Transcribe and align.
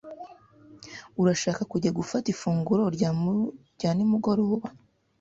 Urashaka 1.21 1.61
kujya 1.71 1.91
gufata 1.99 2.25
ifunguro 2.33 2.83
rya 3.75 3.91
nimugoroba? 3.97 4.67